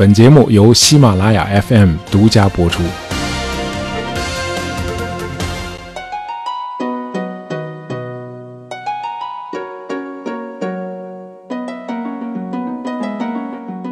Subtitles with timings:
[0.00, 2.82] 本节目由喜马拉雅 FM 独家播出。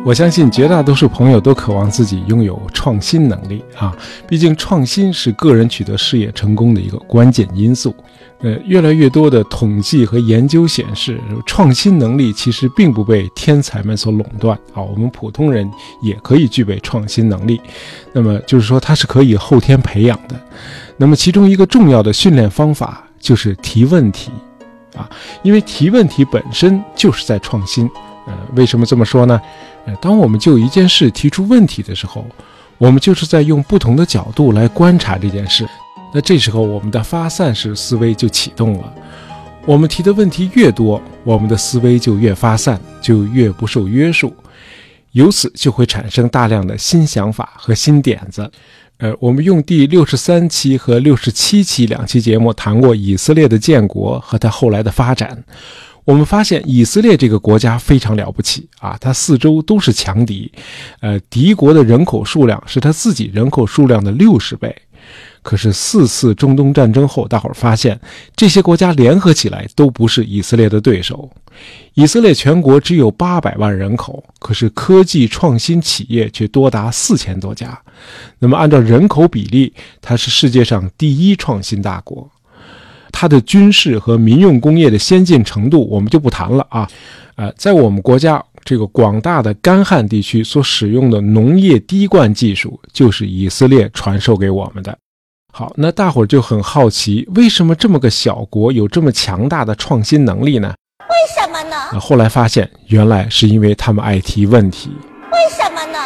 [0.03, 3.95] 我相信绝大多数朋友都渴望自己拥有创新能力啊，
[4.27, 7.95] 毕竟创新是个人取得事业成功的一个关键因素。
[8.41, 15.69] 呃，越来越多的统计和研究显示，创新能力其实并不被天才们所垄断啊，我们普通人
[16.01, 17.61] 也可以具备创新能力。
[18.13, 20.41] 那么就是说，它是可以后天培养的。
[20.97, 24.31] 那么其中一个重要的训练方法就是提问题
[24.97, 25.11] 啊，
[25.43, 27.91] 因为提问题本身就是在创新。
[28.27, 29.41] 呃，为什么这么说呢？
[29.87, 32.25] 呃当我们就一件事提出问题的时候，
[32.77, 35.67] 我们就是在用不同的角度来观察这件事。
[36.13, 38.95] 那这时候，我们的发散式思维就启动了。
[39.67, 44.35] 我们提的问题越多，我们的思维就越发散，就越不受约束，
[45.13, 48.51] 由此就会产生大量的新想法和新点子。
[48.97, 55.45] 呃，我们用第六十三期和六十七期两期节目谈过以色列的建国和它后来的发展。
[56.05, 60.51] 我们发现以色列这个国家非常了不起啊，它四周都是强敌，
[61.01, 64.75] 呃，敌国的人口数量是它自己人口数量的六十倍。
[65.43, 67.99] 可是四次中东战争后，大伙儿发现
[68.37, 71.31] 这些国家联合起来都不是以色列的对手。
[71.95, 77.77] 以色列全国只有八百万人口，可是科技创新企业却多达四千多家。
[78.39, 82.31] 那么按照人口比例，它是世界上第一创新大国。
[83.11, 86.89] 它的军事和民用工业的先进程度，我们就不谈了啊。
[87.35, 94.97] 呃，在我们国家这个广大的干旱地区所使用的农业滴灌技术，就是以色列传授给我们的。
[95.59, 100.73] 好，那大伙儿就很好奇，为什么这么个小国有这么强大的创新能力呢？
[101.01, 101.75] 为什么呢？
[101.93, 104.93] 那后来发现，原来是因为他们爱提问题。
[105.33, 105.99] 为什么呢？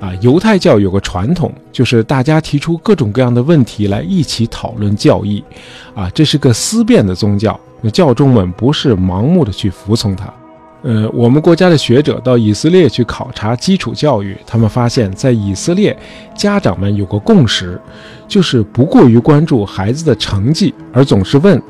[0.00, 5.42] 啊犹太教有个传统，就是大家提出各种各样的问题来一起讨论教义，
[5.96, 7.58] 啊，这是个思辨的宗教。
[7.80, 10.32] 那教众们不是盲目的去服从它。
[10.82, 15.96] 呃，我们国家的学者到以色列去考察基础教育，他们发现，在以色列，
[16.34, 17.78] 家长们有个共识，
[18.26, 21.60] 就是不过于关注孩子的成绩，而总是问：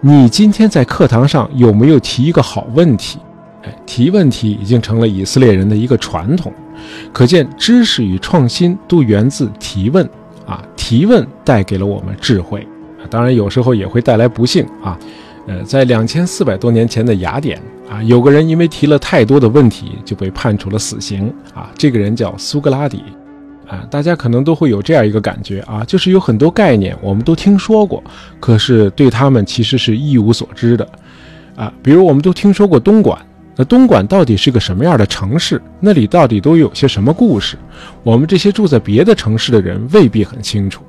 [0.00, 3.18] 你今天在课堂上有没有提一个好问题？
[3.62, 6.52] 哎，提问题已经成了以色列人的一个传统。
[7.12, 10.08] 可见，知识与创新都源自提问
[10.46, 10.62] 啊！
[10.76, 12.66] 提问带给了我们智慧，
[13.10, 14.98] 当然有时候也会带来不幸啊。
[15.48, 17.58] 呃，在两千四百多年前的雅典
[17.90, 21.70] 啊，有个人因为提了太多的问题，就被判处了死刑啊。
[21.74, 23.02] 这个人叫苏格拉底
[23.66, 23.82] 啊。
[23.90, 28.04] 大家可能都会有这样一个感觉啊，就是有很多概念我们都听说过，
[28.38, 30.86] 可是对他们其实是一无所知的
[31.56, 31.72] 啊。
[31.82, 33.18] 比如，我们都听说过东莞。
[33.56, 35.60] 那东莞到底是个什么样的城市？
[35.80, 37.56] 那里到底都有些什么故事？
[38.02, 40.84] 我们这些住在别的城市的人未必很清楚。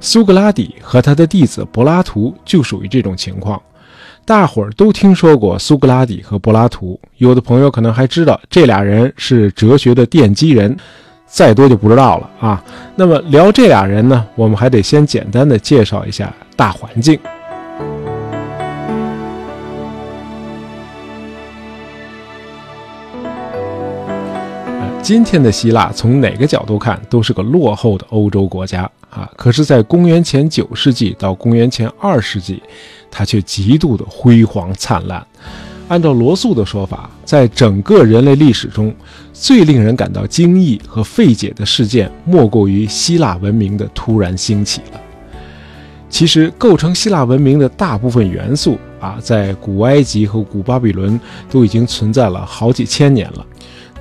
[0.00, 3.62] 苏格拉底和他的弟子柏拉图就属于这种情况。
[4.26, 10.74] 大伙儿都听说过苏格拉底和柏拉图，有的朋友可能还知道这俩人是哲学的奠基人，
[11.26, 12.64] 再多就不知道了啊。
[12.96, 17.18] 那么聊这俩人呢，我们还得先简单的介绍一下大环境。
[25.02, 29.30] 今天的希腊从哪个角度看都是个落后的欧洲国家啊！
[29.36, 32.60] 可是，在公元前九世纪到公元前二世纪，
[33.10, 35.24] 它却极度的辉煌灿烂。
[35.86, 38.92] 按照罗素的说法，在整个人类历史中，
[39.32, 45.00] 最令人感到惊异和费解的事件，莫过于希腊文明的突然兴起了。
[46.08, 51.20] 其实，构成希腊文明的大部分元素啊，在古埃及和古巴比伦
[51.50, 53.46] 都已经存在了好几千年了。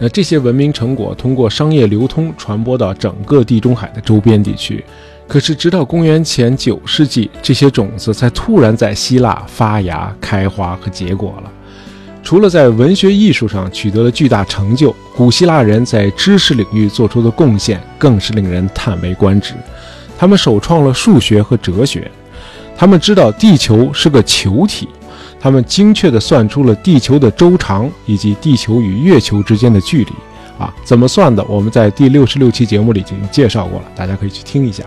[0.04, 4.84] 那这些文明成果通过商业流通传播到整个地中海的周边地区，
[5.30, 11.50] 可是直到公元前九世纪，这些种子才突然在希腊发芽、开花和结果了。
[12.22, 19.54] 除了在文学艺术上取得了巨大成就，古希腊人在知识领域做出的贡献更是令人叹为观止。
[20.18, 22.12] 他们首创了数学和哲学，
[22.76, 24.90] 他们知道地球是个球体。
[25.44, 30.12] 他们精确地算出了地球的周长以及地球与月球之间的距离，
[30.58, 31.44] 啊，怎么算的？
[31.50, 34.86] 我们在第六十六期节目里已经介绍过了，大家可以去听一下。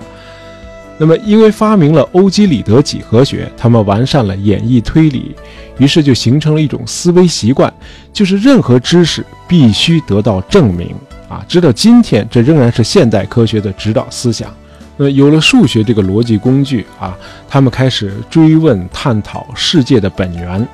[0.96, 5.36] 那么，因为发明了欧几里得几何学，他们完善了演绎推理，
[5.76, 7.70] 于是就形成了一种思维习惯，
[8.10, 10.94] 就是任何知识必须得到证明。
[11.28, 14.50] 啊，直到今天，这仍然是现代科学的指导思想。
[14.96, 17.16] 那有了数学这个逻辑工具啊，
[17.48, 20.66] 他们开始追问探讨世界的本源，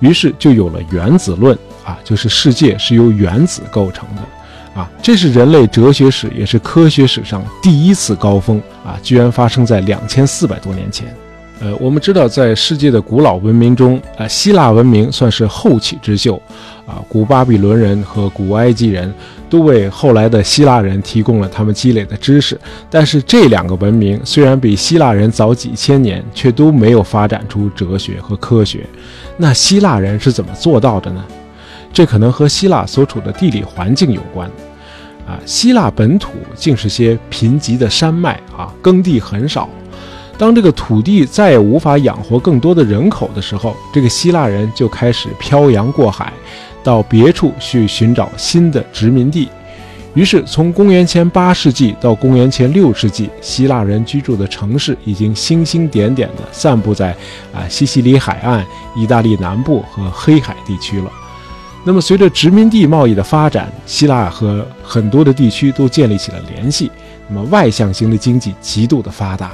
[0.00, 4.90] 于是就有了原子论啊，就是世界是由原子构成的啊。
[5.02, 11.14] 这是人类哲学史也是科学史上第一次高峰啊，居然发生在两千四百多年前。
[11.64, 16.36] 呃，我们知道，在世界的古老文明中，啊，希腊文明算是后起之秀，
[16.86, 19.10] 啊，古巴比伦人和古埃及人
[19.48, 22.60] 都为后来的希腊人提供了他们积累的知识。
[22.90, 28.84] 但是这两个文明虽然比希腊人早几千年，却都没有发展出哲学和科学。
[29.38, 31.24] 那希腊人是怎么做到的呢？
[31.94, 34.46] 这可能和希腊所处的地理环境有关。
[35.26, 39.66] 啊，希腊本土竟是些贫瘠的山脉，啊，耕地很少。
[40.36, 46.32] 当这个土地再也无法养活更多的人口的时候，这个希腊人就开始漂洋过海，
[46.82, 49.48] 到别处去寻找新的殖民地。
[50.14, 57.10] 于是，从公元前八世纪到公元前六世纪，希腊人居住的城市已经星星点点地散布在
[57.52, 58.64] 啊西西里海岸、
[58.94, 61.10] 意大利南部和黑海地区了。
[61.82, 66.90] 那么，随着殖民地贸易的发展，希腊和很多的地区都建立起了联系。
[67.28, 69.50] 那么，外向型的经济极度的发达。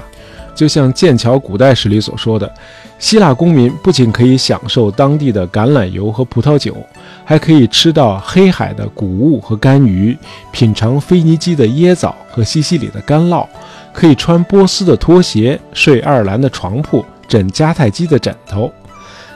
[0.60, 2.52] 就像剑桥古代史里所说的，
[2.98, 6.76] 希腊公民不仅可以享受当地的橄榄油和葡萄酒，
[7.24, 10.14] 还可以吃到黑海的谷物和干鱼，
[10.52, 13.46] 品尝腓尼基的椰枣和西西里的干酪，
[13.94, 18.70] 可以穿波斯的拖鞋，睡爱尔兰的床铺，枕迦太基的枕头。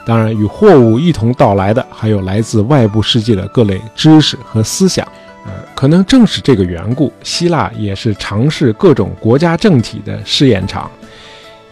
[0.05, 5.09] 当然，与货物一同到来的，还有来自外部世界的各类知识和思想。
[5.47, 10.91] 呃，可能正是这个缘故，希腊也是尝试各种国家政体的试验场。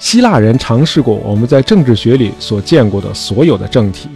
[0.02, 4.08] 希腊人尝试过我们在政治学里所见过的所有的政体，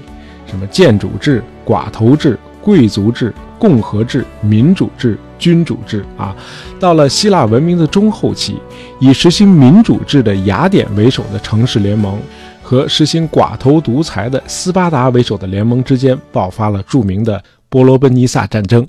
[0.44, 6.34] 什么建主制、寡头制、贵族制、共和制、民主制、君主制啊。
[6.80, 8.56] 到了希腊文明的中后期，
[8.98, 12.18] 以实行民主制的雅典为首的城市联盟
[12.60, 18.84] 和实行寡头独裁的斯巴达为首的联盟之间爆发了著名的波罗奔尼撒战争。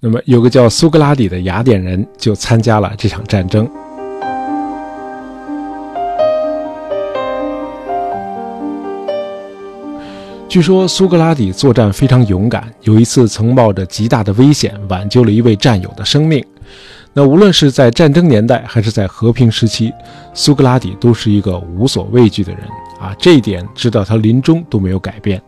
[0.00, 3.68] 那么，有个叫苏格拉底的雅典人就参加了这场战争。
[10.48, 16.42] 据说苏格拉底作战非常勇敢，有一次曾冒着极大的危险挽救了一位战友的生命。
[17.12, 19.92] 那无论是在战争年代还是在和平时期，
[20.32, 22.62] 苏格拉底都是一个无所畏惧的人
[22.98, 23.14] 啊！
[23.18, 25.40] 这一点直到他临终都没有改变。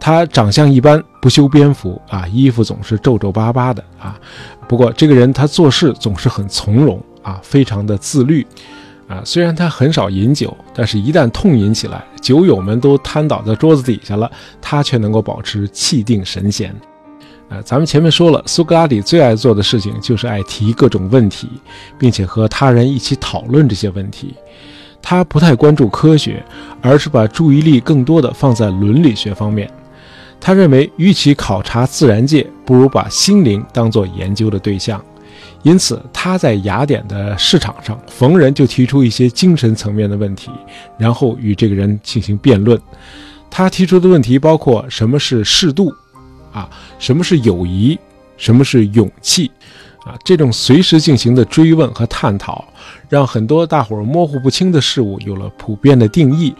[0.00, 4.18] 他长相一般，不修边幅啊，衣服总是皱皱巴巴的啊。
[4.66, 8.46] 不过这个人他做事总是很从容啊，非常的自律。
[9.06, 14.30] 啊，虽然他很少饮酒，但是一旦痛饮起来，酒友们都瘫倒在桌子底下了，
[14.62, 16.74] 他却能够保持气定神闲。
[17.50, 21.48] 啊，咱们前面说了，苏格拉底最爱做的事情就是爱提各种问题，
[21.98, 24.34] 并且和他人一起讨论这些问题。
[25.02, 26.42] 他不太关注科学，
[26.80, 29.70] 而是把注意力更多的放在伦理学方面。
[30.40, 35.02] 他认为，与其考察自然界，不如把心灵当做研究的对象。
[35.64, 40.50] 因此，他在雅典的市场上逢人就提出一些精神层面的问题，
[40.98, 42.78] 然后与这个人进行辩论。
[43.50, 45.90] 他提出的问题包括什么是适度，
[46.52, 46.68] 啊，
[46.98, 47.98] 什么是友谊，
[48.36, 49.50] 什么是勇气，
[50.04, 52.62] 啊，这种随时进行的追问和探讨，
[53.08, 56.54] 让很多大伙儿模糊不清的事物有了普遍的定义。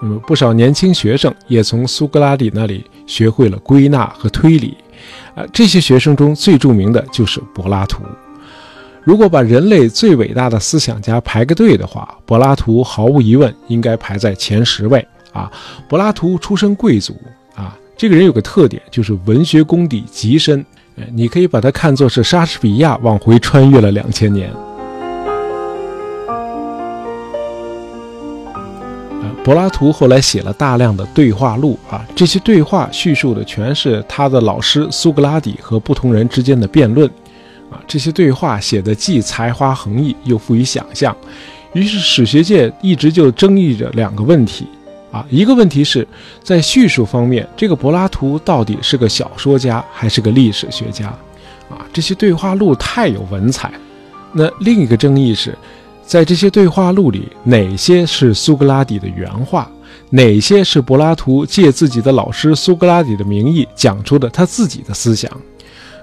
[0.00, 4.76] 那么，不少年轻学生也从苏格拉底那里学会了归纳和推理。
[5.36, 8.02] 啊，这些学生中最著名的就是柏拉图。
[9.08, 15.50] 如果把人类最伟大的思想家排个队的话，柏拉图毫无疑问应该排在前十位啊！
[15.88, 17.16] 柏拉图出身贵族
[17.56, 20.62] 啊，这个人有个特点，就是文学功底极深。
[21.14, 24.52] 你可以把他看作是莎士比亚往回穿越了两千年。
[29.42, 37.10] 柏拉图后来写了大量的对话录啊，这些对话叙述的全是他的老师苏格拉底和不同人之间的辩论。
[37.70, 41.16] 啊，这些对话写的既才华横溢，又富于想象，
[41.72, 44.66] 于是史学界一直就争议着两个问题。
[45.10, 46.06] 啊，一个问题是
[46.44, 51.06] 在叙述方面，这个柏拉图到底是个小说家还是个历史学家？
[51.70, 53.72] 啊，这些对话录太有文采。
[54.34, 55.56] 那另一个争议是，
[56.04, 59.70] 在这些对话录里，哪些是苏格拉底的原话，
[60.10, 65.30] 哪些是柏拉图借自己的老师苏格拉底的名义讲出的他自己的思想？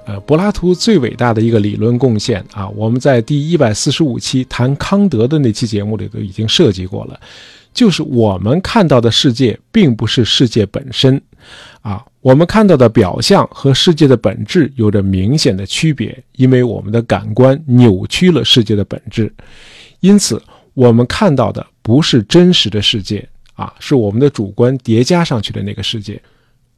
[0.06, 7.20] 呃，柏拉图最伟大的一个理论贡献啊，我们在第一百四十五期谈康德的那期节目里都已经涉及过了，
[7.74, 11.20] 就是我们看到的世界并不是世界本身，
[11.82, 19.34] 啊，我们看到的表象和世界的本质有着明显的区别，因为我们的感官扭曲了世界的本质，
[20.02, 20.40] 因此
[20.76, 26.22] 我们看到的不是真实的世界啊，是我们的主观叠加上去的那个世界。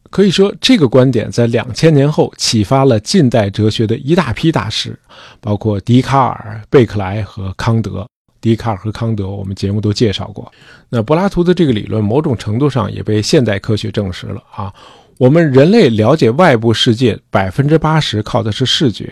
[0.10, 4.98] 可以说，这个观点在两千年后启发了近代哲学的一大批大师，
[5.40, 8.08] 包括笛卡尔、贝克莱和康德。
[8.40, 10.50] 笛卡尔和康德，我们节目都介绍过。
[10.90, 14.72] 那柏拉图的这个理论，某种程度上也被现代科学证实了啊。
[15.18, 19.12] 我们人类了解外部世界百分之八十靠的是视觉，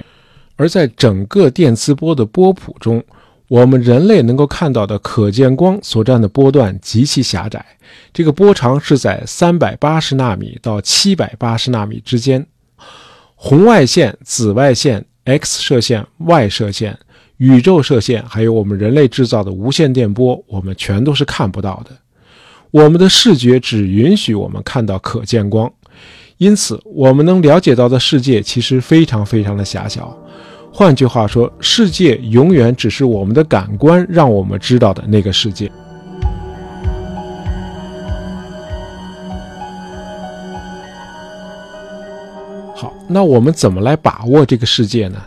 [0.55, 3.03] 而在整个电磁波的波谱中，
[3.55, 7.65] 我们人类能够看到的可见光所占的波段极其狭窄，
[8.11, 12.45] 这个波长是在三百八十纳米到七百八十纳米之间。
[13.33, 16.99] 红外线、紫外线、X 射线、Y 射线。
[17.37, 21.91] 宇宙射线，还有我们人类制造的无线电波，我们全都是看不到的。
[22.71, 25.71] 我们的视觉只允许我们看到可见光，
[26.37, 30.17] 因此我们能了解到的世界其实非常非常的狭小。
[30.77, 35.71] 换句话说，世界永远只是我们的感官让我们知道的那个世界。
[42.75, 45.17] 好，那我们怎么来把握这个世界呢？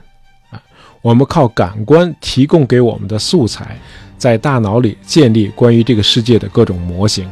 [0.51, 0.61] 啊
[1.01, 3.79] 我们靠感官提供给我们的素材，
[4.19, 7.27] 在大脑里建立关于这个世界的各种模型，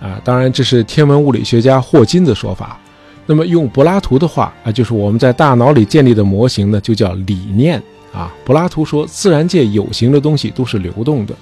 [0.00, 2.80] 啊，当然这是天文物理学家霍金的说法。
[3.26, 8.32] 那么用柏拉图的话啊，就是我们在大脑里建立的模型呢，就叫理念啊。
[8.44, 11.34] 柏拉图说，自然界有形的东西都是流动的，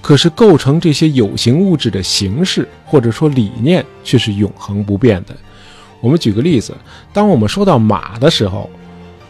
[0.00, 5.34] 可是构成这些有形物质的形式或者说理念却是永恒不变的。
[6.00, 6.74] 我们举个例子，
[7.12, 8.68] 当我们说到马的时候。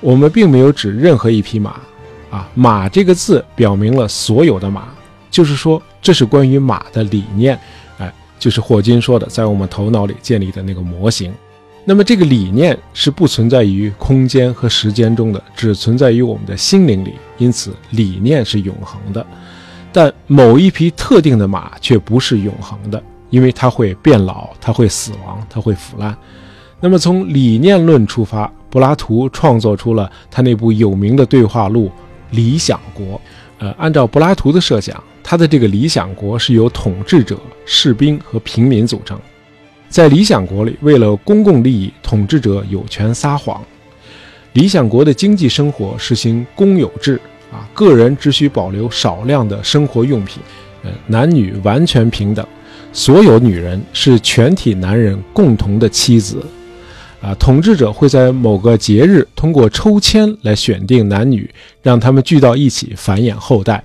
[0.05, 1.77] 我们并没有指任何一匹马，
[2.29, 4.89] 啊，马这个字表明了所有的马，
[5.31, 7.57] 就是说这是关于马的理念，
[7.99, 11.33] 哎，就是霍金说的，在我们头脑里建立的那个模型。
[11.85, 19.25] 那么这个理念是不存在于空间和时间中的，只存在于我们的心灵里，因此理念是永恒的。
[19.93, 26.17] 但某一匹特定的马却不是永恒的，因为它会变老，它会死亡，它会腐烂。
[26.81, 28.51] 那么从理念论出发。
[28.73, 31.89] 柏拉图创作出了他那部有名的对话录
[32.31, 33.07] 《理想国》。
[33.59, 39.21] 呃，按照柏拉图的设想，他的这个理想国是由统治者、士兵和平民组成。
[39.93, 43.63] 在理想国里，为了公共利益，统治者有权撒谎。
[44.55, 47.21] 理想国的经济生活实行公有制，
[47.53, 50.43] 啊，个人只需保留少量的生活用品。
[50.83, 52.45] 呃，男女完全平等，
[52.91, 56.43] 所有女人是全体男人共同的妻子。
[57.21, 61.49] 啊，统治者会在某个节日通过抽签来选定男女，
[61.83, 63.85] 让他们聚到一起繁衍后代。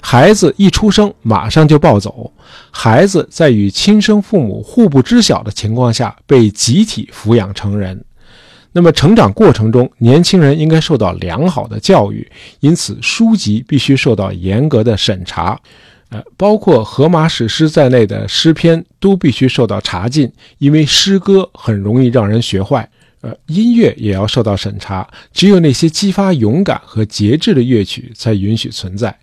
[0.00, 2.32] 孩子一出生马上就抱走，
[2.70, 8.04] 孩子在与亲生父母互不知晓的情况下被集体抚养成人。
[8.72, 12.28] 那么成长过程中，年轻人应该受到良好的教育，
[12.58, 15.58] 因此书籍必须受到严格的审查。
[16.10, 22.88] 呃，包括《荷马史诗》在内的诗篇都必须受到查禁，因为诗歌很容易让人学坏。
[23.20, 29.16] 呃，音乐也要受到审查，只有那些激发勇敢和节制的乐曲才允许存在。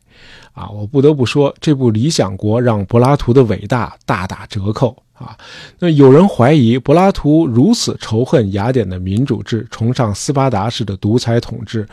[0.53, 5.37] 啊，我不得不说，这部《理想国》让柏拉图的伟大大打折扣啊。
[5.79, 11.87] 那有人怀疑，柏拉图如此仇恨雅典的民主制，崇尚斯巴达式的独裁统治，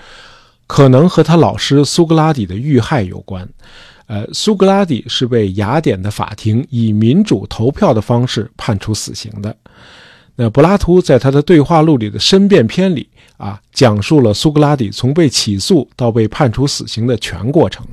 [0.66, 3.48] 可能和他老师苏格拉底的遇害有关。
[4.06, 9.54] 呃，苏格拉底是被雅典的法庭以民主投票的方式判处死刑的。
[10.34, 17.84] 那柏拉图在他的对话录里的申辩篇里啊，讲述了苏格拉底从被起诉到被判处死刑的全过程。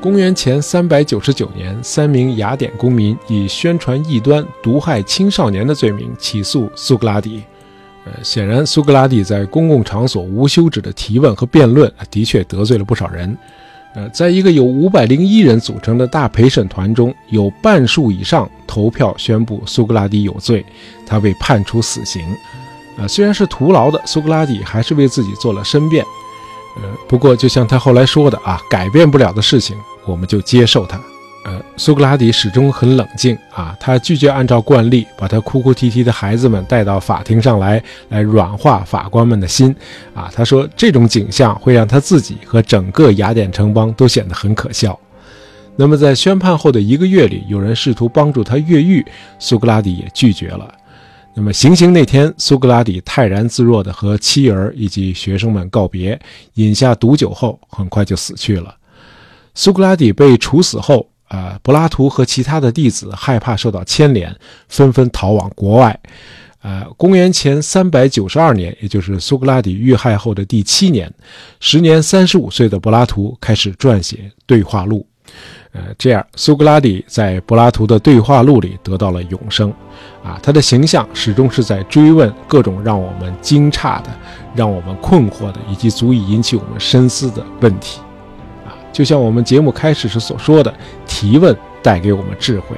[0.00, 7.42] 公元前三百九十九年，三名雅典公民以宣传异端、毒害青少年的罪名起诉苏格拉底。
[8.06, 13.36] 呃，显然苏格拉底在公共场所无休止的提问和辩论，的确得罪了不少人。
[13.94, 20.64] 呃，在一个由五百零一人组成的大陪审团中，有半数以上投票宣布苏格拉底有罪，
[21.06, 22.22] 他被判处死刑。
[22.96, 26.02] 呃，虽然是徒劳的，苏格拉底还是为自己做了申辩。
[26.76, 29.76] 呃，不过就像他后来说的啊，改变不了的事情，
[30.06, 31.00] 我们就接受它。
[31.42, 39.74] 呃，苏格拉底始终很冷静啊，他拒绝按照惯例把他哭哭啼啼的孩子们带到法庭上来，来软化法官们的心
[40.14, 40.30] 啊。
[40.34, 44.98] 他说这种景象会让他自己和整个雅典城邦都显得很可笑。
[45.76, 49.02] 那么在宣判后的一个月里，有人试图帮助他越狱，
[49.38, 50.70] 苏格拉底也拒绝了。
[51.32, 56.20] 那么行刑那天，苏格拉底泰然自若地和妻儿以及学生们告别，
[56.54, 58.74] 饮下毒酒后，很快就死去了。
[59.54, 61.06] 苏格拉底被处死后。
[61.28, 64.34] 呃，柏拉图和其他的弟子害怕受到牵连，
[64.68, 65.96] 纷纷逃往国外。
[66.60, 71.08] 呃，公元前三百九十二年，也就是苏格拉底遇害后的第七年，
[71.60, 75.06] 时年三十五岁的柏拉图开始撰写对话录。
[75.70, 79.72] 呃，这样，苏格拉底在柏拉图的对话录里得到了永生。
[80.24, 84.10] 啊，他的形象始终是在追问各种让我们惊诧的、
[84.52, 88.00] 让我们困惑的，以及足以引起我们深思的问题。
[88.92, 90.74] 就像我们节目开始时所说的，
[91.06, 92.76] 提问带给我们智慧。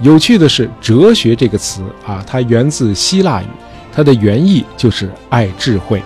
[0.00, 3.46] 有趣的是，“哲学”这个词啊，它源自希腊语，
[3.92, 6.02] 它的原意就是爱智慧。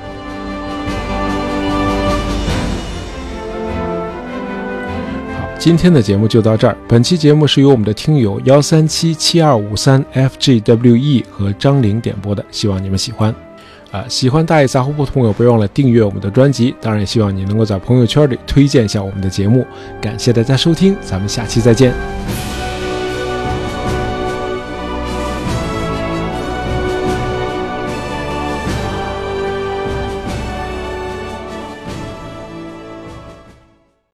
[5.35, 6.76] 好，今天的节目就到这儿。
[6.87, 13.46] 本期节目是由我们的听友幺三七七二五三 FGWE 和张玲点播的，希望你们喜欢。
[14.09, 16.75] 喜欢大爷杂货铺的朋友，别忘了订阅我们的专辑。
[16.81, 19.67] 当然，也希望你能够在朋友圈里推荐一下我们的节目。
[20.00, 22.66] 感谢大家收听，咱们下期再见。